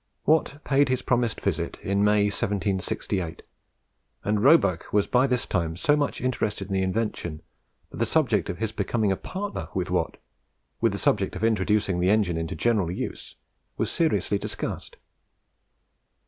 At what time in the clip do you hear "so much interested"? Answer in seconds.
5.77-6.69